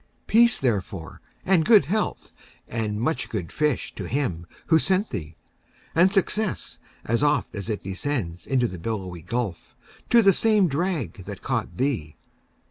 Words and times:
Peace, 0.25 0.59
therefore, 0.59 1.21
and 1.45 1.63
good 1.63 1.85
health, 1.85 2.33
and 2.67 2.99
much 2.99 3.29
good 3.29 3.51
fish, 3.51 3.93
To 3.93 4.05
him 4.07 4.47
who 4.65 4.79
sent 4.79 5.09
thee! 5.09 5.35
and 5.93 6.11
success, 6.11 6.79
as 7.05 7.21
oft 7.21 7.53
As 7.53 7.69
it 7.69 7.83
descends 7.83 8.47
into 8.47 8.67
the 8.67 8.79
billowy 8.79 9.21
gulf, 9.21 9.75
To 10.09 10.23
the 10.23 10.33
same 10.33 10.67
drag 10.67 11.25
that 11.25 11.43
caught 11.43 11.77
thee! 11.77 12.15